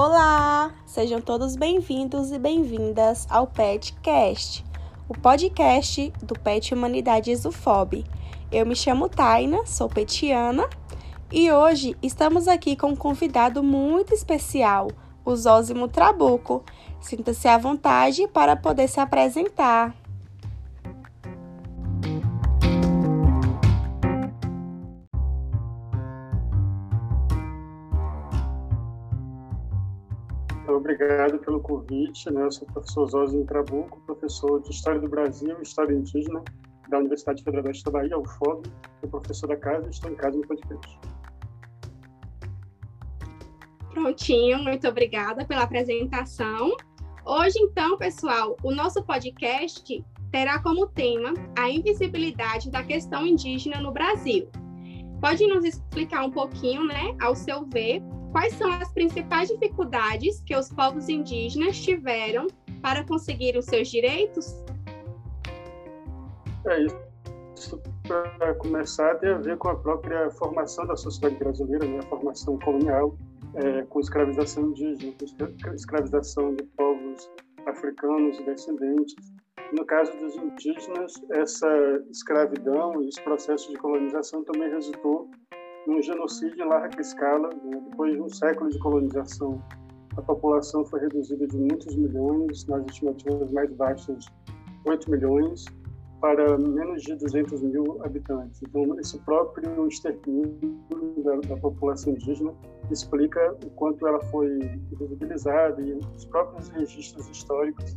Olá! 0.00 0.70
Sejam 0.86 1.20
todos 1.20 1.56
bem-vindos 1.56 2.30
e 2.30 2.38
bem-vindas 2.38 3.26
ao 3.28 3.48
PetCast, 3.48 4.64
o 5.08 5.12
podcast 5.12 6.12
do 6.22 6.38
Pet 6.38 6.72
Humanidades 6.72 7.44
UFOB. 7.44 8.04
Eu 8.52 8.64
me 8.64 8.76
chamo 8.76 9.08
Taina, 9.08 9.66
sou 9.66 9.88
petiana 9.88 10.70
e 11.32 11.50
hoje 11.50 11.96
estamos 12.00 12.46
aqui 12.46 12.76
com 12.76 12.90
um 12.90 12.96
convidado 12.96 13.60
muito 13.60 14.14
especial, 14.14 14.86
o 15.24 15.34
Zózimo 15.34 15.88
Trabuco. 15.88 16.62
Sinta-se 17.00 17.48
à 17.48 17.58
vontade 17.58 18.28
para 18.28 18.54
poder 18.54 18.86
se 18.86 19.00
apresentar. 19.00 19.96
Obrigado 30.76 31.38
pelo 31.38 31.60
convite. 31.60 32.30
Né? 32.30 32.42
Eu 32.42 32.52
sou 32.52 32.68
o 32.68 32.72
professor 32.72 33.06
Zózimo 33.06 33.44
Trabuco, 33.46 34.00
professor 34.06 34.62
de 34.62 34.70
História 34.70 35.00
do 35.00 35.08
Brasil 35.08 35.56
e 35.58 35.62
História 35.62 35.94
Indígena 35.94 36.42
da 36.88 36.98
Universidade 36.98 37.42
Federal 37.42 37.72
da 37.72 37.90
Bahia, 37.90 38.18
UFOB. 38.18 38.68
Sou 39.00 39.10
professor 39.10 39.46
da 39.48 39.56
casa 39.56 39.86
e 39.86 39.90
estou 39.90 40.10
em 40.10 40.14
casa 40.14 40.36
no 40.36 40.46
podcast. 40.46 40.98
Prontinho, 43.90 44.58
muito 44.62 44.86
obrigada 44.88 45.44
pela 45.44 45.62
apresentação. 45.62 46.76
Hoje, 47.24 47.58
então, 47.58 47.98
pessoal, 47.98 48.56
o 48.62 48.72
nosso 48.72 49.02
podcast 49.02 50.04
terá 50.30 50.62
como 50.62 50.86
tema 50.86 51.34
a 51.58 51.68
invisibilidade 51.68 52.70
da 52.70 52.82
questão 52.82 53.26
indígena 53.26 53.80
no 53.80 53.92
Brasil. 53.92 54.48
Pode 55.20 55.46
nos 55.46 55.64
explicar 55.64 56.24
um 56.24 56.30
pouquinho, 56.30 56.86
né, 56.86 57.16
ao 57.20 57.34
seu 57.34 57.66
ver, 57.66 58.02
Quais 58.32 58.52
são 58.54 58.70
as 58.72 58.92
principais 58.92 59.48
dificuldades 59.48 60.42
que 60.46 60.54
os 60.54 60.68
povos 60.68 61.08
indígenas 61.08 61.78
tiveram 61.78 62.46
para 62.82 63.04
conseguir 63.04 63.56
os 63.56 63.64
seus 63.64 63.88
direitos? 63.88 64.62
É 66.66 66.84
isso. 66.84 67.80
Para 68.06 68.54
começar, 68.54 69.14
tem 69.16 69.30
a 69.30 69.38
ver 69.38 69.56
com 69.58 69.68
a 69.68 69.76
própria 69.76 70.30
formação 70.30 70.86
da 70.86 70.96
sociedade 70.96 71.36
brasileira, 71.36 71.86
né? 71.86 71.98
a 71.98 72.02
formação 72.02 72.58
colonial, 72.58 73.16
é, 73.54 73.82
com 73.82 74.00
escravização 74.00 74.68
indígena, 74.68 75.12
com 75.64 75.74
escravização 75.74 76.54
de 76.54 76.64
povos 76.76 77.30
africanos 77.66 78.38
e 78.38 78.44
descendentes. 78.44 79.14
No 79.72 79.84
caso 79.84 80.16
dos 80.16 80.34
indígenas, 80.36 81.12
essa 81.30 81.68
escravidão 82.10 83.02
e 83.02 83.08
esse 83.08 83.20
processo 83.22 83.70
de 83.70 83.76
colonização 83.76 84.44
também 84.44 84.70
resultou 84.70 85.30
num 85.86 86.02
genocídio 86.02 86.64
em 86.64 86.68
larga 86.68 87.00
escala. 87.00 87.48
Né? 87.64 87.80
Depois 87.90 88.12
de 88.14 88.20
um 88.20 88.28
século 88.28 88.70
de 88.70 88.78
colonização, 88.78 89.62
a 90.16 90.22
população 90.22 90.84
foi 90.84 91.00
reduzida 91.00 91.46
de 91.46 91.56
muitos 91.56 91.94
milhões, 91.96 92.66
nas 92.66 92.84
estimativas 92.86 93.50
mais 93.52 93.72
baixas, 93.72 94.26
8 94.86 95.10
milhões, 95.10 95.64
para 96.20 96.58
menos 96.58 97.02
de 97.02 97.14
200 97.14 97.62
mil 97.62 98.00
habitantes. 98.04 98.60
Então, 98.62 98.98
esse 98.98 99.18
próprio 99.20 99.86
extermínio 99.86 100.78
da, 101.18 101.36
da 101.36 101.56
população 101.58 102.12
indígena 102.12 102.52
explica 102.90 103.56
o 103.64 103.70
quanto 103.70 104.06
ela 104.06 104.20
foi 104.24 104.58
invisibilizada 104.92 105.80
e 105.80 105.92
os 106.16 106.24
próprios 106.24 106.68
registros 106.70 107.28
históricos 107.28 107.96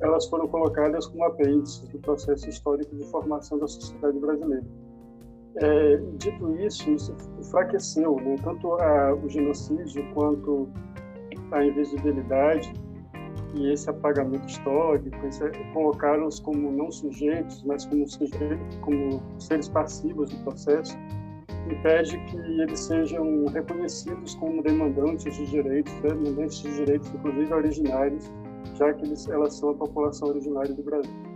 elas 0.00 0.26
foram 0.26 0.46
colocadas 0.48 1.06
como 1.06 1.24
apêndices 1.24 1.88
do 1.88 1.98
processo 1.98 2.48
histórico 2.48 2.94
de 2.94 3.04
formação 3.06 3.58
da 3.58 3.66
sociedade 3.66 4.18
brasileira. 4.18 4.64
É, 5.56 5.96
dito 6.18 6.56
isso, 6.58 6.90
isso 6.90 7.14
enfraqueceu 7.38 8.16
né, 8.16 8.36
tanto 8.42 8.72
a, 8.74 9.14
o 9.14 9.28
genocídio 9.28 10.04
quanto 10.12 10.68
a 11.52 11.64
invisibilidade 11.64 12.72
e 13.54 13.72
esse 13.72 13.88
apagamento 13.88 14.46
histórico, 14.48 15.16
colocaram-os 15.72 16.40
como 16.40 16.72
não 16.72 16.90
sujeitos, 16.90 17.62
mas 17.64 17.86
como, 17.86 18.08
sujeitos, 18.08 18.76
como 18.80 19.22
seres 19.38 19.68
passivos 19.68 20.30
do 20.30 20.36
processo, 20.42 20.96
impede 21.70 22.18
que 22.26 22.36
eles 22.36 22.80
sejam 22.80 23.46
reconhecidos 23.46 24.34
como 24.34 24.62
demandantes 24.62 25.36
de 25.36 25.46
direitos, 25.46 25.92
demandantes 26.00 26.58
de 26.58 26.74
direitos, 26.74 27.08
inclusive 27.14 27.54
originários, 27.54 28.32
já 28.74 28.92
que 28.92 29.04
eles, 29.04 29.28
elas 29.28 29.54
são 29.54 29.70
a 29.70 29.74
população 29.74 30.28
originária 30.28 30.74
do 30.74 30.82
Brasil. 30.82 31.33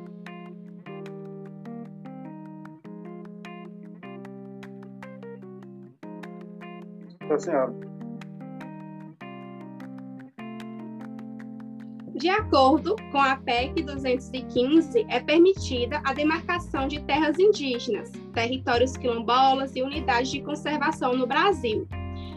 De 12.19 12.29
acordo 12.29 12.97
com 13.13 13.21
a 13.21 13.37
PEC 13.37 13.81
215, 13.85 15.07
é 15.09 15.21
permitida 15.21 16.01
a 16.05 16.13
demarcação 16.13 16.89
de 16.89 17.01
terras 17.05 17.39
indígenas, 17.39 18.11
territórios 18.35 18.97
quilombolas 18.97 19.77
e 19.77 19.83
unidades 19.83 20.33
de 20.33 20.43
conservação 20.43 21.17
no 21.17 21.29
Brasil. 21.29 21.87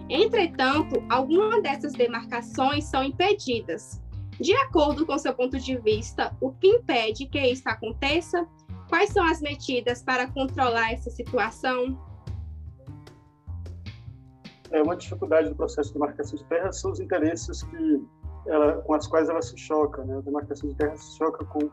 Entretanto, 0.08 1.04
algumas 1.10 1.64
dessas 1.64 1.94
demarcações 1.94 2.84
são 2.84 3.04
impedidas. 3.04 4.00
De 4.40 4.54
acordo 4.54 5.04
com 5.04 5.18
seu 5.18 5.34
ponto 5.34 5.58
de 5.58 5.76
vista, 5.78 6.36
o 6.40 6.52
que 6.52 6.68
impede 6.68 7.26
que 7.26 7.40
isso 7.40 7.68
aconteça? 7.68 8.48
Quais 8.88 9.10
são 9.10 9.26
as 9.26 9.42
medidas 9.42 10.04
para 10.04 10.28
controlar 10.28 10.92
essa 10.92 11.10
situação? 11.10 12.11
É 14.72 14.82
uma 14.82 14.96
dificuldade 14.96 15.50
do 15.50 15.56
processo 15.56 15.94
de 15.94 16.00
marcação 16.00 16.38
de 16.38 16.46
terra 16.46 16.72
são 16.72 16.92
os 16.92 17.00
interesses 17.00 17.64
que 17.64 18.06
ela, 18.48 18.82
com 18.82 18.94
as 18.94 19.08
quais 19.08 19.30
ela 19.30 19.42
se 19.42 19.58
choca, 19.58 20.04
né? 20.04 20.18
A 20.18 20.22
demarcação 20.22 20.70
de 20.70 20.76
terra 20.76 20.96
se 20.98 21.18
choca 21.18 21.46
com 21.46 21.66
o 21.66 21.72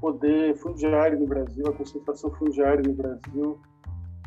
poder 0.00 0.56
fundiário 0.56 1.18
no 1.18 1.26
Brasil, 1.26 1.66
a 1.66 1.72
concentração 1.72 2.30
fundiária 2.32 2.82
no 2.86 2.94
Brasil, 2.94 3.60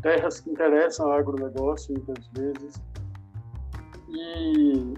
terras 0.02 0.40
que 0.40 0.50
interessam 0.50 1.08
ao 1.08 1.14
agronegócio 1.14 1.94
muitas 1.94 2.28
vezes 2.28 2.82
e 4.10 4.94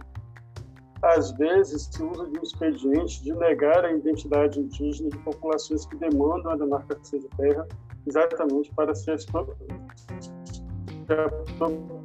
às 1.04 1.32
vezes 1.34 1.90
se 1.92 2.02
usa 2.02 2.26
de 2.28 2.40
um 2.40 2.44
expediente 2.44 3.22
de 3.24 3.34
negar 3.34 3.84
a 3.84 3.92
identidade 3.92 4.60
indígena 4.60 5.10
de 5.10 5.18
populações 5.20 5.86
que 5.86 5.98
demandam 5.98 6.54
a 6.54 6.56
demarcação 6.56 7.20
de 7.20 7.28
terra 7.30 7.68
exatamente 8.08 8.74
para 8.74 8.96
se 8.96 9.12
território. 11.06 12.03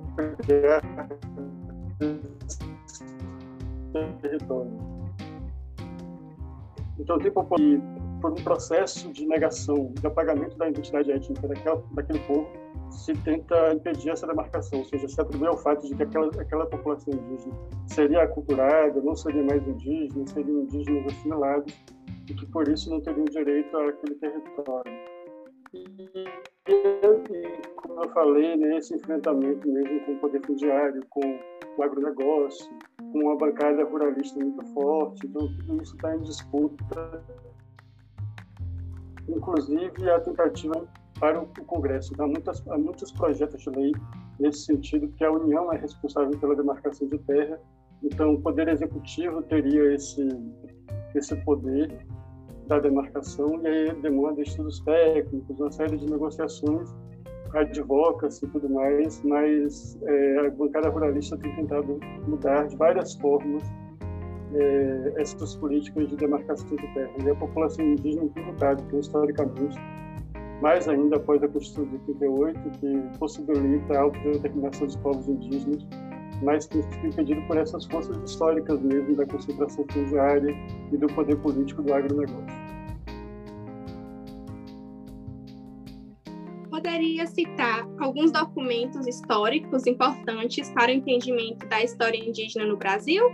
Então, 6.99 7.19
tipo, 7.19 7.45
por 8.21 8.33
um 8.33 8.43
processo 8.43 9.13
de 9.13 9.27
negação, 9.27 9.93
de 10.01 10.07
apagamento 10.07 10.57
da 10.57 10.69
identidade 10.69 11.13
étnica 11.13 11.47
daquela, 11.47 11.83
daquele 11.93 12.19
povo, 12.21 12.49
se 12.91 13.13
tenta 13.15 13.73
impedir 13.73 14.11
essa 14.11 14.27
demarcação, 14.27 14.81
ou 14.81 14.85
seja, 14.85 15.09
se 15.09 15.21
atribui 15.21 15.49
ao 15.49 15.57
fato 15.57 15.87
de 15.87 15.95
que 15.95 16.03
aquela, 16.03 16.29
aquela 16.41 16.67
população 16.67 17.15
indígena 17.15 17.55
seria 17.87 18.23
aculturada, 18.23 19.01
não 19.01 19.15
seria 19.15 19.43
mais 19.45 19.67
indígena, 19.67 20.27
seriam 20.27 20.63
indígenas 20.63 21.07
assimilados, 21.07 21.75
e 22.29 22.35
que 22.35 22.47
por 22.47 22.69
isso 22.69 22.91
não 22.91 23.01
teriam 23.01 23.25
direito 23.27 23.77
àquele 23.77 24.15
território. 24.17 24.93
E, 25.73 26.78
como 27.99 28.05
eu 28.05 28.11
falei, 28.11 28.57
né, 28.57 28.77
esse 28.77 28.95
enfrentamento 28.95 29.69
mesmo 29.69 30.01
com 30.05 30.13
o 30.13 30.19
poder 30.21 30.41
fundiário, 30.47 31.05
com 31.11 31.21
o 31.77 31.83
agronegócio, 31.83 32.71
com 33.13 33.19
uma 33.19 33.37
bancada 33.37 33.83
ruralista 33.85 34.39
muito 34.39 34.65
forte, 34.73 35.27
então 35.27 35.49
tudo 35.49 35.83
isso 35.83 35.97
está 35.97 36.15
em 36.15 36.21
disputa. 36.21 37.25
Inclusive 39.29 40.11
a 40.11 40.21
tentativa 40.21 40.89
para 41.19 41.41
o 41.41 41.47
Congresso. 41.65 42.15
Há, 42.21 42.27
muitas, 42.27 42.67
há 42.69 42.79
muitos 42.79 43.11
projetos 43.11 43.63
de 43.63 43.71
lei 43.71 43.93
nesse 44.39 44.67
sentido, 44.67 45.09
que 45.09 45.25
a 45.25 45.33
União 45.33 45.73
é 45.73 45.77
responsável 45.77 46.39
pela 46.39 46.55
demarcação 46.55 47.09
de 47.09 47.19
terra, 47.19 47.61
então 48.05 48.35
o 48.35 48.41
Poder 48.41 48.69
Executivo 48.69 49.43
teria 49.43 49.93
esse, 49.93 50.29
esse 51.17 51.35
poder 51.45 52.07
da 52.69 52.79
demarcação 52.79 53.61
e 53.63 53.67
aí 53.67 53.95
demanda 54.01 54.41
estudos 54.41 54.79
técnicos, 54.81 55.59
uma 55.59 55.73
série 55.73 55.97
de 55.97 56.09
negociações, 56.09 56.95
advocacy 57.55 58.45
e 58.45 58.49
tudo 58.49 58.69
mais, 58.69 59.23
mas 59.23 59.99
é, 60.03 60.47
a 60.47 60.51
bancada 60.51 60.89
ruralista 60.89 61.37
tem 61.37 61.55
tentado 61.57 61.99
mudar 62.27 62.67
de 62.67 62.77
várias 62.77 63.15
formas 63.15 63.63
é, 64.55 65.13
essas 65.17 65.57
políticas 65.57 66.09
de 66.09 66.17
demarcação 66.17 66.69
de 66.69 66.95
terra. 66.95 67.11
E 67.25 67.31
a 67.31 67.35
população 67.35 67.85
indígena 67.85 68.29
tem 68.35 68.45
lutado, 68.45 68.83
porque 68.83 68.99
historicamente, 68.99 69.79
mais 70.61 70.89
ainda 70.89 71.17
após 71.17 71.43
a 71.43 71.49
Constituição 71.49 71.87
de 71.87 71.99
38, 72.05 72.71
que 72.79 73.19
possibilita 73.19 73.95
a 73.95 74.03
autodeterminação 74.03 74.87
dos 74.87 74.97
povos 74.97 75.29
indígenas, 75.29 75.87
mas 76.43 76.67
que 76.67 76.83
foi 76.83 77.09
impedido 77.09 77.43
por 77.43 77.57
essas 77.57 77.85
forças 77.87 78.17
históricas 78.25 78.81
mesmo 78.81 79.17
da 79.17 79.27
concentração 79.27 79.85
fundiária 79.91 80.55
e 80.93 80.97
do 80.97 81.07
poder 81.09 81.37
político 81.37 81.83
do 81.83 81.93
agronegócio. 81.93 82.78
Poderia 86.89 87.27
citar 87.27 87.87
alguns 88.01 88.33
documentos 88.33 89.07
históricos 89.07 89.87
importantes 89.87 90.71
para 90.71 90.91
o 90.91 90.95
entendimento 90.95 91.69
da 91.69 91.83
história 91.83 92.17
indígena 92.17 92.65
no 92.65 92.79
Brasil? 92.79 93.31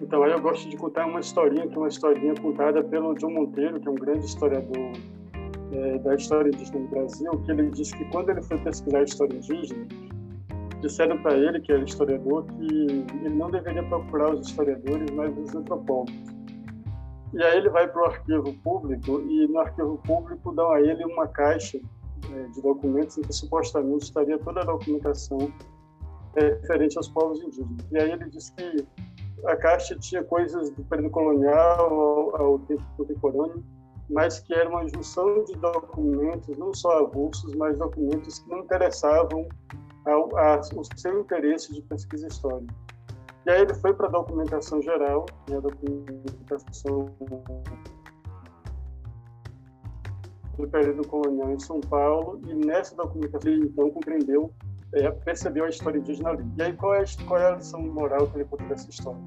Então 0.00 0.24
eu 0.24 0.40
gosto 0.40 0.68
de 0.68 0.76
contar 0.76 1.04
uma 1.04 1.18
historinha, 1.18 1.66
que 1.66 1.74
é 1.74 1.76
uma 1.76 1.88
historinha 1.88 2.32
contada 2.36 2.80
pelo 2.84 3.12
John 3.14 3.32
Monteiro, 3.32 3.80
que 3.80 3.88
é 3.88 3.90
um 3.90 3.96
grande 3.96 4.24
historiador 4.24 4.92
é, 5.72 5.98
da 5.98 6.14
história 6.14 6.48
indígena 6.48 6.78
no 6.78 6.86
Brasil, 6.86 7.30
que 7.44 7.50
ele 7.50 7.70
disse 7.70 7.96
que 7.96 8.04
quando 8.04 8.30
ele 8.30 8.40
foi 8.40 8.58
pesquisar 8.58 9.00
a 9.00 9.02
história 9.02 9.34
indígena, 9.36 9.84
disseram 10.80 11.18
para 11.18 11.36
ele, 11.36 11.60
que 11.60 11.72
era 11.72 11.82
historiador, 11.82 12.46
que 12.46 13.04
ele 13.24 13.34
não 13.34 13.50
deveria 13.50 13.82
procurar 13.82 14.32
os 14.32 14.46
historiadores, 14.46 15.10
mas 15.10 15.36
os 15.36 15.52
antropólogos. 15.56 16.36
E 17.34 17.42
aí 17.42 17.58
ele 17.58 17.68
vai 17.68 17.88
para 17.88 18.00
o 18.00 18.04
arquivo 18.04 18.54
público 18.62 19.20
e 19.20 19.48
no 19.48 19.58
arquivo 19.58 19.98
público 20.06 20.52
dão 20.52 20.70
a 20.70 20.80
ele 20.80 21.04
uma 21.04 21.26
caixa 21.26 21.78
de 22.52 22.62
documentos 22.62 23.18
em 23.18 23.22
que 23.22 23.32
supostamente 23.32 24.04
estaria 24.04 24.38
toda 24.38 24.60
a 24.60 24.64
documentação 24.64 25.38
é, 26.36 26.54
referente 26.60 26.96
aos 26.96 27.08
povos 27.08 27.40
indígenas. 27.40 27.86
E 27.90 27.98
aí 27.98 28.12
ele 28.12 28.28
diz 28.28 28.50
que 28.50 28.86
a 29.46 29.56
caixa 29.56 29.96
tinha 29.98 30.22
coisas 30.24 30.70
do 30.70 30.84
período 30.84 31.10
colonial 31.10 31.92
ao, 31.92 32.42
ao 32.42 32.58
tempo 32.60 32.84
contemporâneo, 32.96 33.64
mas 34.08 34.40
que 34.40 34.54
era 34.54 34.68
uma 34.68 34.86
junção 34.88 35.44
de 35.44 35.54
documentos, 35.54 36.56
não 36.56 36.72
só 36.72 37.04
avulsos, 37.04 37.54
mas 37.54 37.76
documentos 37.76 38.38
que 38.38 38.50
não 38.50 38.60
interessavam 38.60 39.48
ao, 40.04 40.36
ao 40.38 40.62
seu 40.96 41.20
interesse 41.20 41.74
de 41.74 41.82
pesquisa 41.82 42.28
histórica. 42.28 42.74
E 43.46 43.50
aí 43.50 43.62
ele 43.62 43.74
foi 43.74 43.94
para 43.94 44.06
a 44.08 44.10
documentação 44.10 44.82
geral, 44.82 45.26
né, 45.48 45.56
a 45.56 45.60
documentação 45.60 47.10
do 50.56 50.68
período 50.68 51.06
colonial 51.06 51.50
em 51.52 51.58
São 51.58 51.80
Paulo, 51.80 52.40
e 52.46 52.54
nessa 52.54 52.94
documentação 52.94 53.50
ele 53.50 53.66
então 53.66 53.90
compreendeu, 53.90 54.52
é, 54.92 55.10
percebeu 55.10 55.64
a 55.64 55.68
história 55.68 55.98
indígena 55.98 56.30
ali. 56.30 56.44
E 56.56 56.62
aí 56.62 56.72
qual 56.72 56.94
é, 56.94 57.04
qual 57.26 57.40
é 57.40 57.52
a 57.52 57.56
lição 57.56 57.80
moral 57.82 58.26
que 58.28 58.38
ele 58.38 58.44
conta 58.44 58.64
dessa 58.64 58.88
história? 58.88 59.20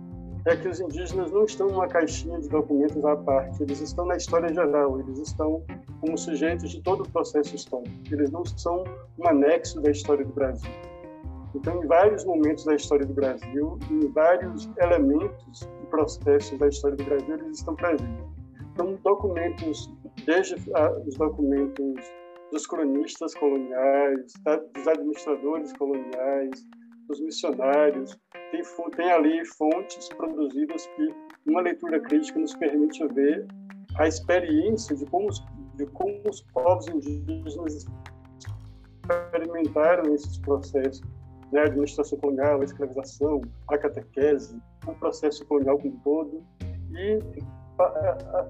É 0.46 0.56
que 0.56 0.68
os 0.68 0.80
indígenas 0.80 1.32
não 1.32 1.44
estão 1.44 1.68
numa 1.68 1.88
caixinha 1.88 2.40
de 2.40 2.48
documentos 2.48 3.04
à 3.04 3.16
parte, 3.16 3.62
eles 3.62 3.82
estão 3.82 4.06
na 4.06 4.16
história 4.16 4.52
geral, 4.54 5.00
eles 5.00 5.20
estão 5.20 5.64
como 6.00 6.18
sujeitos 6.18 6.72
de 6.72 6.82
todo 6.82 7.04
o 7.04 7.10
processo 7.10 7.56
histórico. 7.56 7.94
Eles 8.10 8.32
não 8.32 8.46
são 8.46 8.86
um 9.18 9.28
anexo 9.28 9.82
da 9.82 9.92
história 9.92 10.26
do 10.26 10.34
Brasil. 10.34 10.72
Então, 11.54 11.84
em 11.84 11.88
vários 11.88 12.24
momentos 12.26 12.64
da 12.64 12.76
história 12.76 13.06
do 13.06 13.14
Brasil, 13.14 13.78
em 13.90 14.08
vários 14.12 14.70
elementos 14.78 15.68
e 15.84 15.86
processos 15.88 16.58
da 16.58 16.68
história 16.68 16.96
do 16.96 17.04
Brasil, 17.04 17.36
eles 17.36 17.58
estão 17.58 17.76
presentes. 17.76 18.30
Então, 18.74 18.98
documentos, 19.04 19.92
desde 20.26 20.56
os 20.56 21.16
documentos 21.16 21.96
dos 22.52 22.66
cronistas 22.66 23.34
coloniais, 23.36 24.34
dos 24.74 24.88
administradores 24.88 25.72
coloniais, 25.74 26.68
dos 27.08 27.20
missionários, 27.22 28.18
tem, 28.52 28.62
tem 28.96 29.12
ali 29.12 29.46
fontes 29.46 30.10
produzidas 30.10 30.88
que 30.96 31.10
uma 31.48 31.62
leitura 31.62 32.00
crítica 32.02 32.40
nos 32.40 32.56
permite 32.56 33.06
ver 33.08 33.48
a 33.98 34.08
experiência 34.08 34.96
de 34.96 35.06
como, 35.08 35.30
de 35.76 35.86
como 35.88 36.22
os 36.30 36.42
povos 36.54 36.88
indígenas 36.88 37.88
experimentaram 39.04 40.14
esses 40.14 40.38
processos 40.40 41.02
né, 41.52 41.62
a 41.62 41.66
administração 41.66 42.18
colonial, 42.20 42.62
a 42.62 42.64
escravização, 42.64 43.42
a 43.70 43.78
catequese, 43.78 44.60
o 44.88 44.94
processo 44.96 45.46
colonial 45.46 45.80
como 45.80 46.00
todo. 46.04 46.44
E 46.92 47.20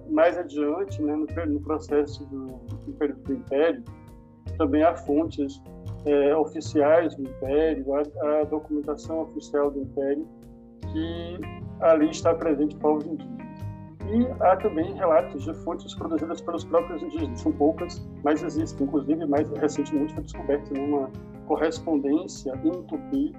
mais 0.09 0.37
adiante, 0.37 1.01
né, 1.01 1.15
no, 1.15 1.59
processo 1.61 2.25
do, 2.25 2.47
do 2.85 2.93
período 2.93 3.21
do 3.23 3.33
Império, 3.33 3.83
também 4.57 4.83
há 4.83 4.95
fontes 4.95 5.61
é, 6.05 6.35
oficiais 6.35 7.15
do 7.15 7.23
Império, 7.23 7.85
a, 7.95 8.01
a, 8.41 8.43
documentação 8.45 9.21
oficial 9.21 9.71
do 9.71 9.81
Império, 9.81 10.27
que 10.91 11.39
ali 11.81 12.09
está 12.09 12.33
presente 12.33 12.75
povos 12.77 13.05
indígenas. 13.05 13.39
E 14.11 14.43
há 14.43 14.55
também 14.55 14.91
relatos 14.95 15.43
de 15.43 15.53
fontes 15.63 15.93
produzidas 15.93 16.41
pelos 16.41 16.63
próprios 16.63 17.03
indígenas. 17.03 17.41
São 17.41 17.51
poucas, 17.51 18.03
mas 18.23 18.41
existem. 18.41 18.87
Inclusive, 18.87 19.23
mais 19.27 19.47
recentemente 19.51 20.15
foi 20.15 20.23
descoberto 20.23 20.73
numa 20.73 21.11
correspondência 21.45 22.51
em 22.63 22.83
tupi 22.83 23.35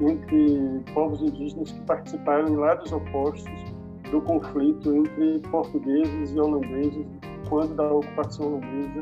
entre 0.00 0.82
povos 0.94 1.20
indígenas 1.20 1.70
que 1.70 1.80
participaram 1.82 2.48
em 2.48 2.56
lados 2.56 2.90
opostos 2.90 3.73
do 4.10 4.20
conflito 4.20 4.94
entre 4.94 5.40
portugueses 5.50 6.32
e 6.32 6.38
holandeses 6.38 7.06
quando 7.48 7.74
da 7.74 7.92
ocupação 7.92 8.46
holandesa 8.46 9.00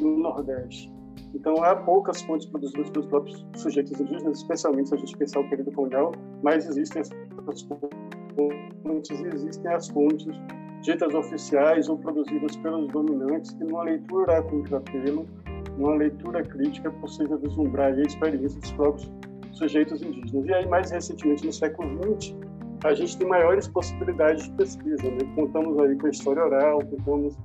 no 0.00 0.18
Nordeste. 0.18 0.92
Então, 1.34 1.62
há 1.62 1.76
poucas 1.76 2.22
fontes 2.22 2.46
produzidas 2.46 2.90
pelos 2.90 3.06
próprios 3.06 3.46
sujeitos 3.56 4.00
indígenas, 4.00 4.38
especialmente 4.38 4.88
se 4.88 4.94
a 4.94 4.98
gente 4.98 5.16
pensar 5.16 5.40
o 5.40 5.48
período 5.48 5.70
colonial, 5.72 6.12
mas 6.42 6.66
existem 6.68 7.00
essas 7.02 7.62
fontes 7.62 9.10
existem 9.34 9.72
as 9.72 9.88
fontes 9.88 10.26
ditas 10.82 11.14
oficiais 11.14 11.88
ou 11.88 11.98
produzidas 11.98 12.56
pelos 12.56 12.88
dominantes 12.88 13.52
que, 13.52 13.64
numa 13.64 13.84
leitura 13.84 14.38
a 14.38 14.42
contrapelo, 14.42 15.26
uma 15.78 15.94
leitura 15.94 16.42
crítica 16.42 16.88
é 16.88 16.90
possível 16.92 17.38
vislumbrar 17.38 17.92
a 17.92 18.00
experiência 18.00 18.58
dos 18.60 18.72
próprios 18.72 19.10
sujeitos 19.52 20.02
indígenas. 20.02 20.46
E 20.46 20.54
aí, 20.54 20.66
mais 20.66 20.90
recentemente, 20.90 21.44
no 21.44 21.52
século 21.52 21.88
XX, 22.18 22.34
a 22.84 22.94
gente 22.94 23.16
tem 23.18 23.26
maiores 23.26 23.68
possibilidades 23.68 24.44
de 24.44 24.52
pesquisa. 24.52 25.02
Né? 25.02 25.18
Contamos 25.34 25.78
aí 25.80 25.96
com 25.96 26.06
a 26.06 26.10
história 26.10 26.44
oral, 26.44 26.80
contamos 26.86 27.36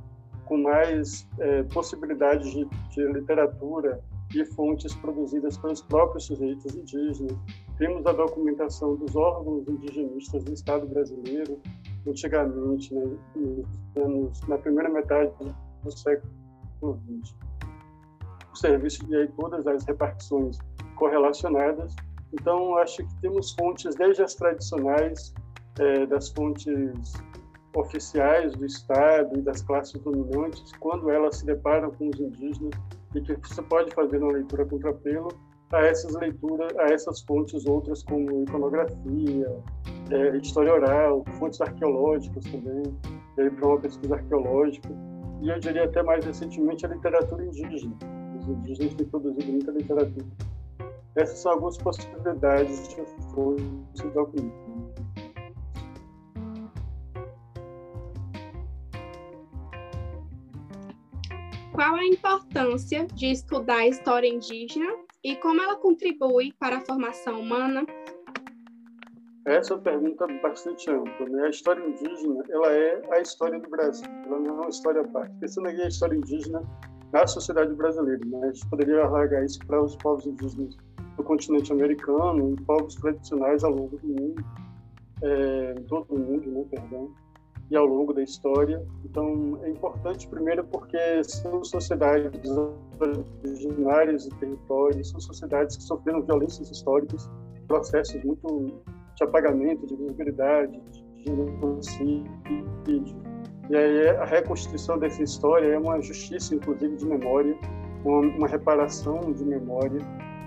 com 0.45 0.57
mais 0.57 1.27
é, 1.39 1.63
possibilidades 1.63 2.51
de, 2.51 2.65
de, 2.91 3.13
literatura 3.13 3.99
e 4.33 4.45
fontes 4.45 4.93
produzidas 4.95 5.57
pelos 5.57 5.81
próprios 5.81 6.25
sujeitos 6.25 6.75
indígenas. 6.75 7.35
Temos 7.77 8.05
a 8.05 8.11
documentação 8.11 8.95
dos 8.95 9.15
órgãos 9.15 9.67
indigenistas 9.67 10.43
do 10.43 10.53
Estado 10.53 10.85
brasileiro, 10.87 11.59
antigamente, 12.07 12.93
né, 12.93 13.17
na 14.47 14.57
primeira 14.57 14.89
metade 14.89 15.31
do 15.83 15.91
século 15.91 16.99
XX 17.21 17.35
o 18.55 18.57
serviço 18.57 19.05
e 19.09 19.15
aí 19.15 19.27
todas 19.37 19.67
as 19.67 19.83
repartições 19.85 20.57
correlacionadas. 20.95 21.93
Então, 22.39 22.77
acho 22.77 22.97
que 22.97 23.21
temos 23.21 23.51
fontes 23.53 23.95
desde 23.95 24.21
as 24.21 24.35
tradicionais, 24.35 25.33
é, 25.79 26.05
das 26.05 26.29
fontes 26.29 27.13
oficiais 27.75 28.53
do 28.55 28.65
Estado 28.65 29.37
e 29.37 29.41
das 29.41 29.61
classes 29.61 29.99
dominantes, 30.01 30.71
quando 30.79 31.09
elas 31.09 31.37
se 31.37 31.45
deparam 31.45 31.91
com 31.91 32.09
os 32.09 32.19
indígenas, 32.19 32.73
e 33.13 33.21
que 33.21 33.33
você 33.35 33.61
pode 33.63 33.93
fazer 33.93 34.17
uma 34.17 34.33
leitura 34.33 34.65
contrapelo, 34.65 35.29
a 35.71 35.79
essas 35.79 36.13
leituras, 36.15 36.71
a 36.77 36.83
essas 36.93 37.21
fontes 37.21 37.65
outras 37.65 38.03
como 38.03 38.43
iconografia, 38.43 39.63
é, 40.11 40.37
história 40.37 40.73
oral, 40.73 41.23
fontes 41.39 41.59
arqueológicas 41.61 42.45
também, 42.45 42.83
para 43.35 43.67
uma 43.67 43.79
pesquisa 43.79 44.15
arqueológica, 44.15 44.89
e 45.41 45.49
eu 45.49 45.59
diria 45.59 45.85
até 45.85 46.03
mais 46.03 46.23
recentemente 46.23 46.85
a 46.85 46.89
literatura 46.89 47.45
indígena 47.45 47.95
os 48.39 48.47
indígenas 48.47 48.93
têm 48.93 49.05
produzido 49.07 49.51
muita 49.51 49.71
literatura. 49.71 50.25
Essas 51.15 51.39
são 51.39 51.53
algumas 51.53 51.77
possibilidades 51.77 52.89
de 52.89 52.95
fonte 53.33 54.07
documento. 54.13 54.65
Qual 61.73 61.95
a 61.95 62.05
importância 62.05 63.05
de 63.05 63.27
estudar 63.27 63.77
a 63.77 63.87
história 63.87 64.27
indígena 64.27 64.93
e 65.23 65.35
como 65.37 65.61
ela 65.61 65.75
contribui 65.77 66.53
para 66.59 66.77
a 66.77 66.81
formação 66.81 67.39
humana? 67.39 67.85
Essa 69.45 69.73
é 69.73 69.77
uma 69.77 69.83
pergunta 69.83 70.27
bastante 70.41 70.89
ampla. 70.89 71.29
Né? 71.29 71.45
A 71.45 71.49
história 71.49 71.81
indígena 71.81 72.43
ela 72.49 72.71
é 72.73 73.01
a 73.11 73.21
história 73.21 73.59
do 73.59 73.69
Brasil, 73.69 74.09
ela 74.25 74.39
não 74.39 74.49
é 74.49 74.61
uma 74.61 74.69
história 74.69 75.01
à 75.01 75.07
parte. 75.07 75.33
Pensando 75.39 75.69
aqui 75.69 75.81
a 75.81 75.87
história 75.87 76.15
indígena 76.15 76.61
na 77.13 77.25
sociedade 77.25 77.73
brasileira. 77.73 78.25
Né? 78.25 78.47
A 78.47 78.51
gente 78.51 78.69
poderia 78.69 79.03
alargar 79.03 79.45
isso 79.45 79.59
para 79.59 79.81
os 79.81 79.95
povos 79.97 80.25
indígenas 80.25 80.75
do 81.17 81.23
continente 81.23 81.71
americano 81.71 82.53
e 82.53 82.61
povos 82.61 82.95
tradicionais 82.95 83.63
ao 83.63 83.71
longo 83.71 83.97
do 83.97 84.07
mundo, 84.07 84.45
é, 85.21 85.75
em 85.77 85.83
todo 85.83 86.13
mundo, 86.13 86.49
né, 86.49 86.65
perdão, 86.69 87.09
e 87.71 87.75
ao 87.75 87.85
longo 87.85 88.13
da 88.13 88.21
história. 88.21 88.85
Então, 89.03 89.59
é 89.63 89.69
importante, 89.69 90.27
primeiro, 90.27 90.63
porque 90.65 91.23
são 91.23 91.63
sociedades 91.63 92.31
originárias 93.43 94.25
e 94.25 94.29
territórios, 94.35 95.09
são 95.09 95.19
sociedades 95.19 95.77
que 95.77 95.83
sofreram 95.83 96.21
violências 96.21 96.69
históricas, 96.69 97.29
processos 97.67 98.23
muito 98.23 98.81
de 99.15 99.23
apagamento, 99.23 99.87
de 99.87 99.95
visibilidade, 99.95 100.79
de 100.91 101.23
genocídio, 101.23 102.31
e 103.69 103.75
aí 103.75 104.09
a 104.09 104.25
reconstituição 104.25 104.99
dessa 104.99 105.23
história 105.23 105.67
é 105.73 105.77
uma 105.77 105.99
justiça, 105.99 106.53
inclusive, 106.53 106.95
de 106.97 107.05
memória, 107.05 107.57
uma, 108.03 108.19
uma 108.19 108.47
reparação 108.47 109.19
de 109.33 109.43
memória 109.43 109.99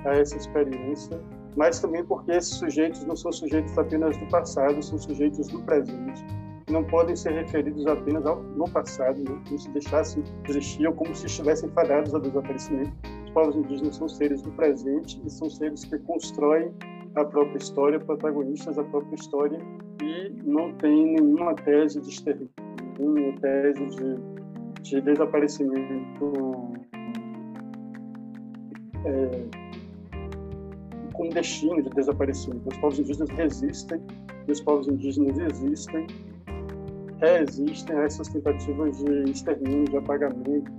a 0.05 0.14
essa 0.14 0.37
experiência, 0.37 1.21
mas 1.57 1.81
também 1.81 2.05
porque 2.05 2.33
esses 2.33 2.55
sujeitos 2.55 3.05
não 3.05 3.17
são 3.17 3.33
sujeitos 3.33 3.76
apenas 3.76 4.17
do 4.17 4.26
passado, 4.26 4.83
são 4.83 4.99
sujeitos 4.99 5.49
do 5.49 5.61
presente, 5.62 6.25
não 6.71 6.85
podem 6.85 7.17
ser 7.17 7.33
referidos 7.33 7.87
apenas 7.87 8.25
ao, 8.26 8.43
no 8.43 8.69
passado, 8.71 9.19
né? 9.19 9.40
como 9.47 9.59
se 9.59 9.71
deixassem 9.71 10.23
de 10.23 10.50
existir 10.50 10.87
ou 10.87 10.93
como 10.93 11.14
se 11.14 11.26
estivessem 11.26 11.69
fadados 11.71 12.14
ao 12.14 12.21
desaparecimento. 12.21 12.93
Os 13.25 13.31
povos 13.31 13.57
indígenas 13.57 13.97
são 13.97 14.09
seres 14.09 14.43
do 14.43 14.50
presente 14.52 15.21
e 15.25 15.31
são 15.31 15.49
seres 15.49 15.85
que 15.85 15.99
constroem 16.00 16.73
a 17.14 17.25
própria 17.25 17.59
história, 17.59 17.99
protagonistas 17.99 18.76
da 18.76 18.85
própria 18.85 19.14
história, 19.14 19.59
e 20.02 20.31
não 20.45 20.73
tem 20.75 21.14
nenhuma 21.14 21.55
tese 21.55 22.00
de 22.00 22.09
extermínio, 22.09 23.35
tese 23.40 23.87
de, 23.87 24.83
de 24.83 25.00
desaparecimento 25.00 26.33
é, 29.05 29.45
com 31.18 31.28
destino 31.30 31.82
de 31.82 31.90
desaparecimento. 31.90 32.68
Os 32.68 32.78
povos 32.78 32.98
indígenas 33.00 33.28
resistem, 33.30 34.00
e 34.46 34.52
os 34.52 34.60
povos 34.60 34.87
indígenas 34.87 35.37
existem, 35.37 36.06
resistem 37.20 37.96
a 37.96 38.04
essas 38.04 38.28
tentativas 38.28 38.96
de 38.98 39.30
extermínio, 39.30 39.84
de 39.87 39.96
apagamento. 39.96 40.72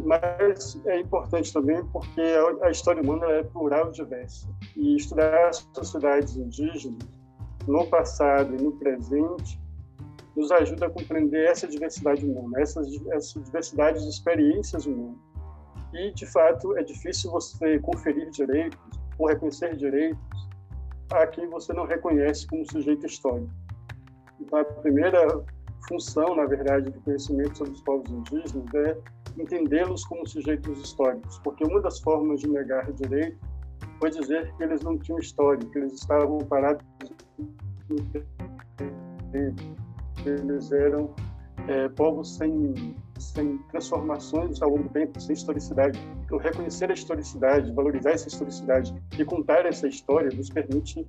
Mas 0.00 0.80
é 0.86 1.00
importante 1.00 1.52
também 1.52 1.84
porque 1.86 2.20
a 2.62 2.70
história 2.70 3.00
humana 3.00 3.26
é 3.26 3.42
plural 3.44 3.88
e 3.88 3.92
diversa. 3.92 4.48
E 4.76 4.96
estudar 4.96 5.48
as 5.48 5.68
sociedades 5.72 6.36
indígenas 6.36 6.98
no 7.66 7.86
passado 7.86 8.54
e 8.56 8.62
no 8.62 8.72
presente 8.72 9.60
nos 10.36 10.50
ajuda 10.52 10.86
a 10.86 10.90
compreender 10.90 11.48
essa 11.48 11.66
diversidade 11.66 12.24
humana, 12.24 12.60
essa, 12.60 12.80
essa 13.12 13.40
diversidade 13.40 14.00
de 14.02 14.08
experiências 14.08 14.86
humanas. 14.86 15.18
E, 15.92 16.12
de 16.12 16.26
fato, 16.26 16.76
é 16.76 16.82
difícil 16.82 17.30
você 17.30 17.78
conferir 17.80 18.30
direitos 18.30 18.97
ou 19.18 19.28
reconhecer 19.28 19.76
direitos 19.76 20.18
a 21.12 21.26
quem 21.26 21.48
você 21.48 21.72
não 21.72 21.86
reconhece 21.86 22.46
como 22.46 22.70
sujeito 22.70 23.06
histórico. 23.06 23.50
Então, 24.40 24.60
a 24.60 24.64
primeira 24.64 25.44
função, 25.88 26.36
na 26.36 26.44
verdade, 26.44 26.90
do 26.90 27.00
conhecimento 27.00 27.58
sobre 27.58 27.72
os 27.72 27.80
povos 27.82 28.10
indígenas 28.10 28.74
é 28.74 28.96
entendê-los 29.38 30.04
como 30.04 30.26
sujeitos 30.26 30.78
históricos, 30.80 31.38
porque 31.40 31.64
uma 31.64 31.80
das 31.80 31.98
formas 32.00 32.40
de 32.40 32.48
negar 32.48 32.90
direito 32.92 33.38
foi 33.98 34.10
dizer 34.10 34.52
que 34.56 34.62
eles 34.62 34.82
não 34.82 34.98
tinham 34.98 35.18
história, 35.18 35.66
que 35.70 35.78
eles 35.78 35.94
estavam 35.94 36.38
parados 36.38 36.84
no 37.88 37.96
que 40.22 40.28
eles 40.28 40.72
eram 40.72 41.14
é, 41.68 41.88
povos 41.90 42.36
sem, 42.36 42.96
sem 43.18 43.58
transformações 43.70 44.60
ao 44.62 44.70
longo 44.70 44.84
do 44.84 44.88
tempo, 44.90 45.20
sem 45.20 45.34
historicidade. 45.34 45.98
Então, 46.28 46.36
reconhecer 46.36 46.90
a 46.90 46.92
historicidade, 46.92 47.72
valorizar 47.72 48.10
essa 48.10 48.28
historicidade 48.28 48.94
e 49.18 49.24
contar 49.24 49.64
essa 49.64 49.88
história 49.88 50.28
nos 50.36 50.50
permite 50.50 51.06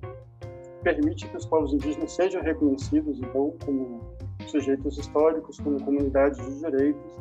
permite 0.82 1.28
que 1.28 1.36
os 1.36 1.44
povos 1.44 1.74
indígenas 1.74 2.12
sejam 2.12 2.40
reconhecidos, 2.40 3.18
então, 3.18 3.54
como 3.62 4.16
sujeitos 4.46 4.96
históricos, 4.96 5.60
como 5.60 5.78
comunidades 5.84 6.38
de 6.38 6.60
direitos 6.60 7.12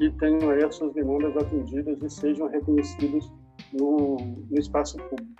e 0.00 0.10
tenham 0.12 0.50
aí 0.50 0.64
as 0.64 0.74
suas 0.74 0.94
demandas 0.94 1.36
atendidas 1.36 2.02
e 2.02 2.08
sejam 2.08 2.48
reconhecidos 2.48 3.30
no, 3.74 4.16
no 4.16 4.58
espaço 4.58 4.96
público. 4.96 5.34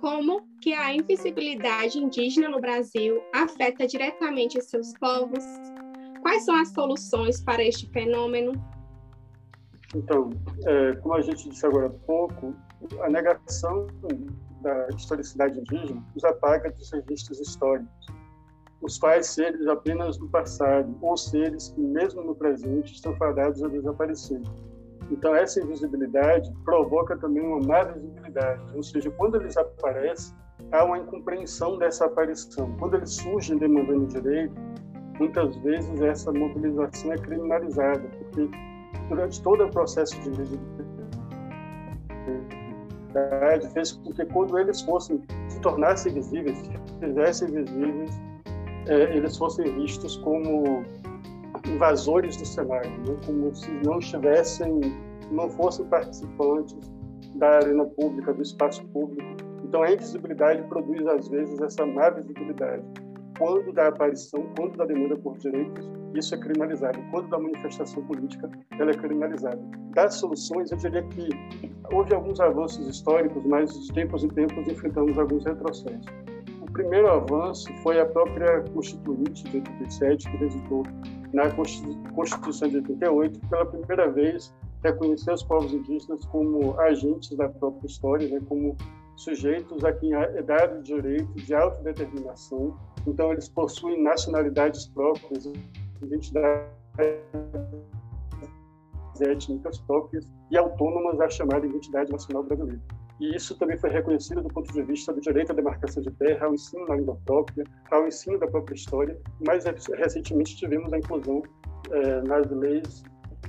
Como 0.00 0.48
que 0.62 0.72
a 0.72 0.94
invisibilidade 0.94 1.98
indígena 1.98 2.48
no 2.48 2.58
Brasil 2.58 3.20
afeta 3.34 3.86
diretamente 3.86 4.62
seus 4.62 4.94
povos? 4.94 5.44
Quais 6.28 6.44
são 6.44 6.60
as 6.60 6.68
soluções 6.68 7.40
para 7.40 7.64
este 7.64 7.90
fenômeno? 7.90 8.52
Então, 9.94 10.28
é, 10.66 10.92
como 10.96 11.14
a 11.14 11.22
gente 11.22 11.48
disse 11.48 11.64
agora 11.64 11.86
há 11.86 12.06
pouco, 12.06 12.54
a 13.00 13.08
negação 13.08 13.86
da 14.60 14.88
historicidade 14.88 15.58
indígena 15.58 16.04
nos 16.14 16.22
apaga 16.24 16.70
dos 16.70 16.92
registros 16.92 17.40
históricos, 17.40 18.06
os 18.82 18.98
quais 18.98 19.28
seres 19.28 19.66
apenas 19.68 20.18
do 20.18 20.28
passado, 20.28 20.94
ou 21.00 21.16
seres 21.16 21.70
que, 21.70 21.80
mesmo 21.80 22.22
no 22.22 22.34
presente, 22.34 22.92
estão 22.92 23.16
fadados 23.16 23.64
a 23.64 23.68
desaparecer. 23.68 24.42
Então, 25.10 25.34
essa 25.34 25.62
invisibilidade 25.62 26.52
provoca 26.62 27.16
também 27.16 27.42
uma 27.42 27.66
má 27.66 27.84
visibilidade, 27.84 28.62
ou 28.74 28.82
seja, 28.82 29.10
quando 29.12 29.40
eles 29.40 29.56
aparecem, 29.56 30.36
há 30.72 30.84
uma 30.84 30.98
incompreensão 30.98 31.78
dessa 31.78 32.04
aparição. 32.04 32.76
Quando 32.76 32.96
eles 32.96 33.14
surgem 33.14 33.56
demandando 33.56 34.06
direito, 34.08 34.54
muitas 35.18 35.56
vezes 35.56 36.00
essa 36.00 36.32
mobilização 36.32 37.12
é 37.12 37.18
criminalizada, 37.18 38.08
porque 38.08 38.48
durante 39.08 39.42
todo 39.42 39.64
o 39.64 39.70
processo 39.70 40.20
de 40.20 40.28
invisibilidade, 40.28 40.88
fez 43.72 43.92
com 43.92 44.12
que 44.12 44.24
quando 44.26 44.58
eles 44.58 44.82
fossem 44.82 45.22
se 45.48 45.60
tornassem 45.60 46.12
visíveis, 46.12 46.58
se 46.58 46.70
fizessem 47.00 47.48
visíveis, 47.48 48.20
é, 48.86 49.16
eles 49.16 49.36
fossem 49.36 49.64
vistos 49.74 50.16
como 50.18 50.84
invasores 51.66 52.36
do 52.36 52.46
cenário, 52.46 52.90
né? 52.90 53.16
como 53.26 53.54
se 53.54 53.70
não 53.84 53.98
estivessem, 53.98 54.80
não 55.30 55.48
fossem 55.50 55.84
participantes 55.86 56.76
da 57.34 57.56
arena 57.56 57.84
pública, 57.84 58.32
do 58.32 58.42
espaço 58.42 58.86
público. 58.88 59.28
Então 59.64 59.82
a 59.82 59.92
invisibilidade 59.92 60.62
produz 60.68 61.06
às 61.06 61.28
vezes 61.28 61.60
essa 61.60 61.84
má 61.84 62.10
visibilidade. 62.10 62.82
Quando 63.38 63.72
da 63.72 63.88
aparição, 63.88 64.46
quando 64.56 64.76
da 64.76 64.84
demanda 64.84 65.16
por 65.16 65.38
direitos, 65.38 65.88
isso 66.14 66.34
é 66.34 66.38
criminalizado. 66.38 66.98
Quando 67.10 67.28
da 67.28 67.38
manifestação 67.38 68.04
política, 68.04 68.50
ela 68.78 68.90
é 68.90 68.94
criminalizada. 68.94 69.60
Das 69.94 70.14
soluções, 70.14 70.72
eu 70.72 70.78
diria 70.78 71.02
que 71.04 71.28
houve 71.92 72.14
alguns 72.14 72.40
avanços 72.40 72.86
históricos, 72.88 73.44
mas 73.46 73.72
de 73.72 73.92
tempos 73.92 74.24
em 74.24 74.28
tempos 74.28 74.66
enfrentamos 74.66 75.18
alguns 75.18 75.44
retrocessos. 75.44 76.06
O 76.62 76.72
primeiro 76.72 77.08
avanço 77.08 77.72
foi 77.82 78.00
a 78.00 78.06
própria 78.06 78.60
Constituinte 78.72 79.44
de 79.44 79.58
87, 79.58 80.30
que 80.30 80.36
resultou 80.36 80.82
na 81.32 81.44
Constituição 82.14 82.68
de 82.68 82.76
88, 82.78 83.40
pela 83.48 83.66
primeira 83.66 84.10
vez 84.10 84.52
reconhecer 84.82 85.32
os 85.32 85.42
povos 85.42 85.72
indígenas 85.72 86.24
como 86.26 86.78
agentes 86.80 87.36
da 87.36 87.48
própria 87.48 87.86
história, 87.86 88.28
né, 88.28 88.40
como 88.48 88.76
sujeitos 89.16 89.84
a 89.84 89.92
quem 89.92 90.14
é 90.14 90.42
dado 90.42 90.78
o 90.78 90.82
direito 90.82 91.34
de 91.34 91.54
autodeterminação. 91.54 92.76
Então, 93.08 93.32
eles 93.32 93.48
possuem 93.48 94.02
nacionalidades 94.02 94.86
próprias, 94.88 95.50
identidades 96.02 96.68
étnicas 99.20 99.78
próprias 99.80 100.30
e 100.50 100.56
autônomas 100.56 101.20
à 101.20 101.28
chamada 101.28 101.66
identidade 101.66 102.12
nacional 102.12 102.44
brasileira. 102.44 102.80
E 103.20 103.34
isso 103.34 103.58
também 103.58 103.76
foi 103.76 103.90
reconhecido 103.90 104.42
do 104.42 104.48
ponto 104.48 104.72
de 104.72 104.82
vista 104.82 105.12
do 105.12 105.20
direito 105.20 105.50
à 105.50 105.54
demarcação 105.54 106.02
de 106.02 106.10
terra, 106.12 106.46
ao 106.46 106.54
ensino 106.54 106.86
na 106.86 106.94
língua 106.94 107.18
própria, 107.24 107.64
ao 107.90 108.06
ensino 108.06 108.38
da 108.38 108.46
própria 108.46 108.76
história. 108.76 109.18
Mais 109.44 109.64
recentemente 109.64 110.56
tivemos 110.56 110.92
a 110.92 110.98
inclusão 110.98 111.42
eh, 111.90 112.22
nas 112.22 112.48
leis 112.50 113.02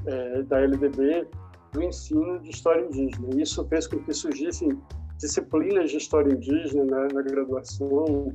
eh, 0.07 0.41
da 0.43 0.59
LDB 0.61 1.27
do 1.71 1.83
ensino 1.83 2.39
de 2.39 2.49
história 2.49 2.83
indígena. 2.83 3.29
Isso 3.39 3.63
fez 3.67 3.85
com 3.85 3.99
que 3.99 4.11
surgissem 4.11 4.81
disciplinas 5.19 5.91
de 5.91 5.97
história 5.97 6.33
indígena 6.33 6.85
na, 6.85 7.07
na 7.13 7.21
graduação, 7.21 8.33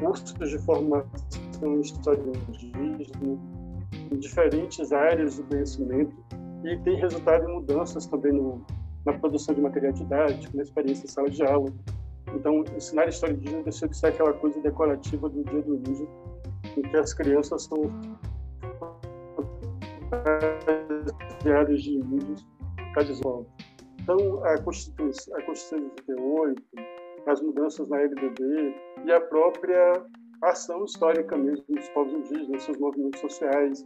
cursos 0.00 0.50
de 0.50 0.58
formação 0.58 1.06
em 1.62 1.80
história 1.80 2.22
indígena, 2.48 3.38
em 4.10 4.18
diferentes 4.18 4.92
áreas 4.92 5.36
do 5.36 5.44
conhecimento, 5.44 6.14
e 6.64 6.76
tem 6.78 6.96
resultado 6.96 7.48
em 7.48 7.54
mudanças 7.54 8.06
também 8.06 8.32
no, 8.32 8.64
na 9.04 9.12
produção 9.12 9.54
de 9.54 9.60
material 9.60 9.92
didático, 9.92 10.56
na 10.56 10.62
experiência 10.62 11.04
em 11.04 11.08
sala 11.08 11.30
de 11.30 11.42
aula. 11.44 11.72
Então, 12.34 12.64
ensinar 12.76 13.08
história 13.08 13.34
indígena 13.34 13.62
deixou 13.62 13.88
de 13.88 13.96
ser 13.96 14.08
aquela 14.08 14.32
coisa 14.32 14.60
decorativa 14.60 15.28
do 15.28 15.44
dia 15.44 15.62
do 15.62 15.76
índio, 15.76 16.08
em 16.76 16.82
que 16.82 16.96
as 16.96 17.14
crianças 17.14 17.64
são 17.64 17.90
diários 21.42 21.82
de 21.82 21.94
índios 21.94 22.46
tradicionais. 22.92 23.46
Então, 24.00 24.44
a 24.44 24.58
Constituição, 24.58 25.36
a 25.36 25.42
Constituição 25.42 25.78
de 25.78 26.12
88, 26.12 26.62
as 27.26 27.40
mudanças 27.40 27.88
na 27.88 28.00
LDB 28.00 28.74
e 29.04 29.12
a 29.12 29.20
própria 29.20 30.04
ação 30.42 30.84
histórica 30.84 31.36
mesmo 31.36 31.64
dos 31.68 31.88
povos 31.90 32.12
indígenas, 32.12 32.62
seus 32.62 32.78
movimentos 32.78 33.20
sociais, 33.20 33.84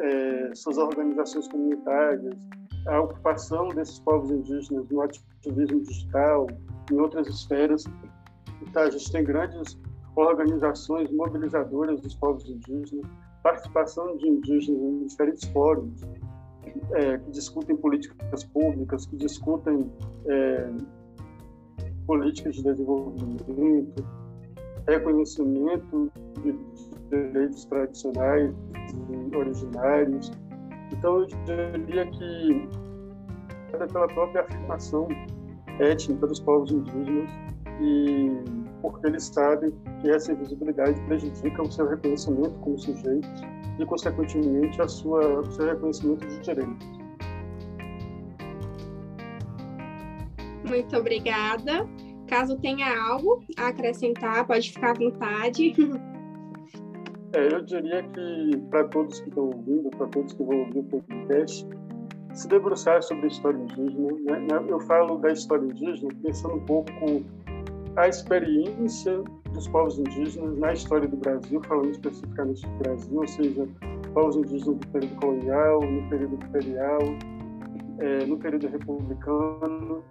é, 0.00 0.54
suas 0.54 0.78
organizações 0.78 1.48
comunitárias, 1.48 2.34
a 2.88 3.00
ocupação 3.00 3.68
desses 3.68 3.98
povos 4.00 4.30
indígenas 4.30 4.88
no 4.88 5.02
ativismo 5.02 5.82
digital, 5.82 6.46
em 6.90 6.98
outras 6.98 7.26
esferas. 7.28 7.84
Então, 8.62 8.82
a 8.82 8.90
gente 8.90 9.10
tem 9.10 9.24
grandes 9.24 9.78
organizações 10.14 11.10
mobilizadoras 11.12 12.00
dos 12.00 12.14
povos 12.14 12.48
indígenas, 12.48 13.04
participação 13.42 14.16
de 14.16 14.28
indígenas 14.28 14.80
em 14.80 15.06
diferentes 15.06 15.48
fóruns, 15.50 16.02
é, 16.94 17.18
que 17.18 17.30
discutem 17.30 17.76
políticas 17.76 18.44
públicas, 18.44 19.06
que 19.06 19.16
discutem 19.16 19.90
é, 20.26 20.70
políticas 22.06 22.56
de 22.56 22.62
desenvolvimento, 22.62 24.06
reconhecimento 24.86 26.10
de 26.42 26.58
direitos 27.10 27.64
tradicionais 27.66 28.54
e 29.10 29.36
originários. 29.36 30.32
Então, 30.92 31.20
eu 31.20 31.26
diria 31.86 32.06
que 32.06 32.68
pela 33.72 34.06
própria 34.08 34.42
afirmação 34.42 35.08
étnica 35.80 36.26
dos 36.26 36.40
povos 36.40 36.70
indígenas 36.70 37.30
e 37.80 38.30
porque 38.80 39.06
eles 39.08 39.24
sabem 39.24 39.72
que 40.00 40.10
essa 40.10 40.32
invisibilidade 40.32 41.00
prejudica 41.02 41.62
o 41.62 41.70
seu 41.70 41.88
reconhecimento 41.88 42.58
como 42.60 42.78
sujeitos 42.78 43.42
e, 43.78 43.84
consequentemente, 43.84 44.80
a 44.80 44.88
sua, 44.88 45.40
o 45.40 45.50
seu 45.52 45.66
reconhecimento 45.66 46.26
de 46.26 46.40
direitos. 46.40 47.05
Muito 50.68 50.96
obrigada. 50.96 51.88
Caso 52.26 52.58
tenha 52.58 52.86
algo 53.08 53.44
a 53.56 53.68
acrescentar, 53.68 54.46
pode 54.46 54.72
ficar 54.72 54.90
à 54.90 54.94
vontade. 54.94 55.74
É, 57.32 57.54
eu 57.54 57.62
diria 57.62 58.02
que 58.02 58.56
para 58.70 58.84
todos 58.88 59.20
que 59.20 59.28
estão 59.28 59.44
ouvindo, 59.44 59.90
para 59.90 60.06
todos 60.08 60.32
que 60.32 60.42
vão 60.42 60.58
ouvir 60.60 60.78
o 60.78 60.84
podcast, 60.84 61.66
se 62.34 62.48
debruçar 62.48 63.02
sobre 63.02 63.24
a 63.24 63.28
história 63.28 63.58
indígena. 63.58 64.38
Né? 64.38 64.66
Eu 64.68 64.80
falo 64.80 65.18
da 65.18 65.32
história 65.32 65.64
indígena 65.64 66.10
pensando 66.22 66.54
um 66.54 66.64
pouco 66.66 67.24
a 67.96 68.08
experiência 68.08 69.22
dos 69.52 69.66
povos 69.68 69.98
indígenas 69.98 70.58
na 70.58 70.72
história 70.72 71.08
do 71.08 71.16
Brasil, 71.16 71.60
falando 71.66 71.90
especificamente 71.90 72.66
do 72.66 72.74
Brasil, 72.78 73.18
ou 73.18 73.26
seja, 73.26 73.68
povos 74.12 74.36
indígenas 74.36 74.78
do 74.78 74.86
período 74.88 75.16
colonial, 75.16 75.80
no 75.80 76.08
período 76.10 76.34
imperial, 76.34 77.00
é, 77.98 78.26
no 78.26 78.36
período 78.36 78.68
republicano, 78.68 80.04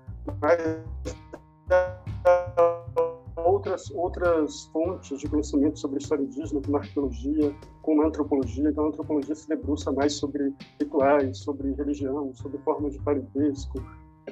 outras 3.35 3.91
outras 3.91 4.65
fontes 4.65 5.19
de 5.19 5.27
conhecimento 5.27 5.79
sobre 5.79 5.97
a 5.97 6.01
história 6.01 6.23
indígena, 6.23 6.61
como 6.61 6.77
arqueologia, 6.77 7.55
como 7.81 8.01
a 8.01 8.07
antropologia. 8.07 8.69
Então, 8.69 8.85
a 8.85 8.87
antropologia 8.87 9.35
se 9.35 9.47
debruça 9.47 9.91
mais 9.91 10.13
sobre 10.13 10.53
rituais, 10.79 11.39
sobre 11.39 11.71
religião, 11.73 12.33
sobre 12.35 12.57
formas 12.59 12.93
de 12.93 12.99
parentesco, 13.01 13.83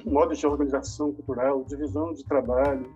modos 0.04 0.38
de 0.38 0.46
organização 0.46 1.12
cultural, 1.12 1.64
divisão 1.64 2.12
de 2.12 2.24
trabalho, 2.24 2.92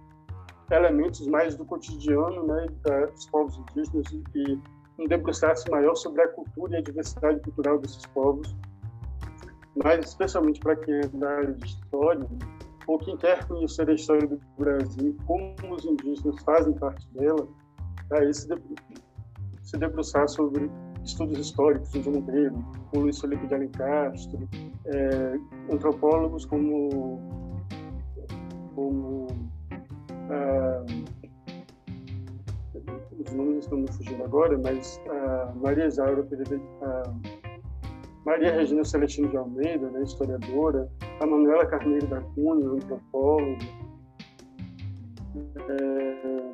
elementos 0.70 1.26
mais 1.26 1.56
do 1.56 1.64
cotidiano 1.64 2.46
né, 2.46 2.66
dos 3.14 3.26
povos 3.26 3.58
indígenas 3.58 4.06
e 4.34 4.58
um 4.98 5.06
debruçar-se 5.06 5.70
maior 5.70 5.94
sobre 5.94 6.22
a 6.22 6.28
cultura 6.28 6.74
e 6.74 6.76
a 6.78 6.82
diversidade 6.82 7.40
cultural 7.40 7.78
desses 7.78 8.04
povos, 8.06 8.54
mas 9.82 10.04
especialmente 10.04 10.60
para 10.60 10.74
quem 10.76 10.94
é 10.94 11.06
da 11.06 11.30
área 11.30 11.54
de 11.54 11.66
história, 11.66 12.26
ou 12.88 12.98
quem 12.98 13.16
quer 13.18 13.46
conhecer 13.46 13.88
a 13.88 13.92
história 13.92 14.26
do 14.26 14.40
Brasil, 14.58 15.14
como 15.26 15.54
os 15.74 15.84
indígenas 15.84 16.42
fazem 16.42 16.72
parte 16.72 17.06
dela, 17.12 17.46
aí 18.12 18.32
se, 18.32 18.48
se 19.62 19.76
debruçar 19.76 20.26
sobre 20.26 20.70
estudos 21.04 21.38
históricos 21.38 21.90
de 21.90 22.10
Monteiro, 22.10 22.64
o 22.94 23.00
Luiz 23.00 23.20
Felipe 23.20 23.46
de 23.46 23.54
Alencastro, 23.54 24.48
é, 24.86 25.38
antropólogos 25.70 26.46
como, 26.46 27.20
como 28.74 29.26
ah, 30.30 30.84
os 33.18 33.32
nomes 33.34 33.64
estão 33.64 33.78
me 33.80 33.92
fugindo 33.92 34.24
agora, 34.24 34.58
mas 34.58 34.98
a 35.10 35.52
Maria 35.56 35.86
Isaura 35.86 36.22
Pereira, 36.22 36.58
Maria 38.28 38.52
Regina 38.52 38.84
Celestino 38.84 39.30
de 39.30 39.38
Almeida, 39.38 39.90
né, 39.90 40.02
historiadora, 40.02 40.86
a 41.18 41.26
Manuela 41.26 41.64
Carneiro 41.64 42.06
da 42.08 42.20
Cunha, 42.20 42.68
antropóloga. 42.68 43.56
É... 45.70 46.52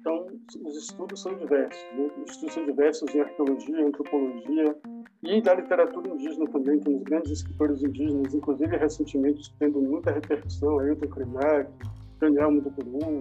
Então, 0.00 0.26
os 0.64 0.76
estudos 0.76 1.22
são 1.22 1.36
diversos. 1.36 1.80
Né? 1.96 2.10
Os 2.24 2.32
estudos 2.32 2.52
são 2.52 2.66
diversos 2.66 3.14
em 3.14 3.20
arqueologia, 3.20 3.86
antropologia 3.86 4.76
e 5.22 5.40
da 5.40 5.54
literatura 5.54 6.08
indígena 6.08 6.50
também. 6.50 6.80
Temos 6.80 7.04
grandes 7.04 7.30
escritores 7.30 7.80
indígenas, 7.84 8.34
inclusive 8.34 8.76
recentemente 8.76 9.54
tendo 9.60 9.80
muita 9.80 10.10
repercussão, 10.10 10.80
Ailton 10.80 11.06
Krenak, 11.06 11.70
Daniel 12.18 12.50
Mudupuru, 12.50 13.20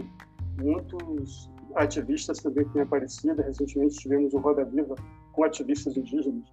muitos 0.59 1.47
ativistas 1.75 2.39
também 2.39 2.67
têm 2.69 2.81
aparecido. 2.81 3.41
Recentemente 3.41 3.97
tivemos 3.97 4.33
o 4.33 4.39
Roda 4.39 4.65
Viva 4.65 4.95
com 5.33 5.43
ativistas 5.43 5.97
indígenas 5.97 6.43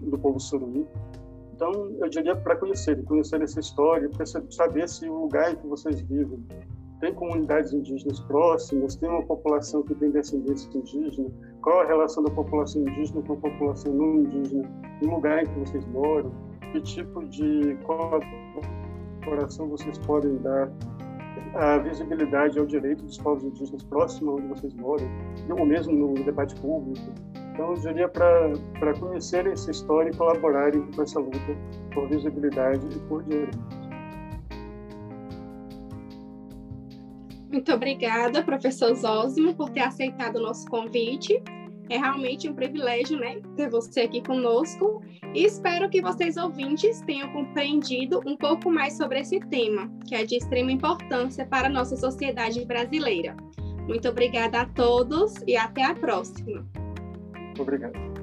do 0.00 0.18
povo 0.18 0.40
suruí. 0.40 0.86
Então, 1.54 1.72
eu 2.00 2.08
diria 2.08 2.34
para 2.34 2.56
conhecer, 2.56 3.02
conhecer 3.04 3.42
essa 3.42 3.60
história, 3.60 4.08
para 4.08 4.24
saber 4.24 4.88
se 4.88 5.06
o 5.08 5.22
lugar 5.22 5.52
em 5.52 5.56
que 5.56 5.66
vocês 5.66 6.00
vivem 6.00 6.42
tem 7.00 7.14
comunidades 7.14 7.72
indígenas 7.72 8.20
próximas, 8.20 8.94
tem 8.96 9.08
uma 9.08 9.22
população 9.22 9.82
que 9.82 9.94
tem 9.94 10.10
descendência 10.10 10.70
indígena, 10.76 11.30
qual 11.62 11.80
a 11.80 11.86
relação 11.86 12.22
da 12.22 12.30
população 12.30 12.82
indígena 12.82 13.22
com 13.22 13.32
a 13.32 13.36
população 13.36 13.92
não 13.92 14.16
indígena 14.16 14.68
no 15.02 15.14
lugar 15.14 15.42
em 15.42 15.46
que 15.46 15.58
vocês 15.60 15.86
moram, 15.86 16.30
que 16.72 16.80
tipo 16.82 17.24
de 17.26 17.74
colaboração 17.86 19.68
vocês 19.68 19.98
podem 19.98 20.36
dar 20.38 20.70
a 21.54 21.78
visibilidade 21.78 22.58
ao 22.58 22.66
direito 22.66 23.04
dos 23.04 23.18
povos 23.18 23.44
indígenas 23.44 23.82
próximos 23.84 24.34
onde 24.34 24.48
vocês 24.48 24.74
moram, 24.74 25.08
ou 25.50 25.66
mesmo 25.66 25.92
no 25.92 26.14
debate 26.24 26.54
público. 26.60 27.12
Então, 27.52 27.72
eu 27.72 27.80
diria 27.80 28.08
para 28.08 28.94
conhecerem 28.98 29.52
essa 29.52 29.70
história 29.70 30.10
e 30.10 30.16
colaborarem 30.16 30.82
com 30.92 31.02
essa 31.02 31.18
luta 31.18 31.38
por 31.92 32.08
visibilidade 32.08 32.86
e 32.94 32.98
por 33.00 33.22
direitos. 33.24 33.58
Muito 37.50 37.72
obrigada, 37.72 38.42
professor 38.44 38.94
Zósimo, 38.94 39.54
por 39.54 39.70
ter 39.70 39.80
aceitado 39.80 40.36
o 40.36 40.40
nosso 40.40 40.66
convite. 40.68 41.42
É 41.90 41.98
realmente 41.98 42.48
um 42.48 42.54
privilégio, 42.54 43.18
né, 43.18 43.40
ter 43.56 43.68
você 43.68 44.02
aqui 44.02 44.22
conosco. 44.22 45.02
E 45.34 45.44
espero 45.44 45.90
que 45.90 46.00
vocês 46.00 46.36
ouvintes 46.36 47.00
tenham 47.02 47.32
compreendido 47.32 48.20
um 48.24 48.36
pouco 48.36 48.70
mais 48.70 48.96
sobre 48.96 49.18
esse 49.20 49.40
tema, 49.40 49.90
que 50.06 50.14
é 50.14 50.24
de 50.24 50.36
extrema 50.36 50.70
importância 50.70 51.44
para 51.44 51.66
a 51.66 51.70
nossa 51.70 51.96
sociedade 51.96 52.64
brasileira. 52.64 53.36
Muito 53.88 54.08
obrigada 54.08 54.60
a 54.60 54.66
todos 54.66 55.34
e 55.48 55.56
até 55.56 55.82
a 55.82 55.94
próxima. 55.94 56.64
Obrigado. 57.58 58.19